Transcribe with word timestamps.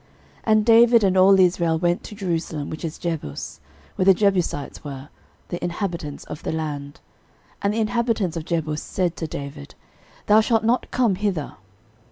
13:011:004 0.41 0.41
And 0.45 0.65
David 0.65 1.03
and 1.03 1.15
all 1.15 1.39
Israel 1.39 1.77
went 1.77 2.03
to 2.05 2.15
Jerusalem, 2.15 2.71
which 2.71 2.83
is 2.83 2.97
Jebus; 2.97 3.59
where 3.93 4.05
the 4.07 4.15
Jebusites 4.15 4.83
were, 4.83 5.09
the 5.49 5.63
inhabitants 5.63 6.23
of 6.23 6.41
the 6.41 6.51
land. 6.51 6.99
13:011:005 7.57 7.57
And 7.61 7.73
the 7.75 7.79
inhabitants 7.81 8.35
of 8.35 8.45
Jebus 8.45 8.81
said 8.81 9.15
to 9.17 9.27
David, 9.27 9.75
Thou 10.25 10.41
shalt 10.41 10.63
not 10.63 10.89
come 10.89 11.13
hither. 11.13 11.55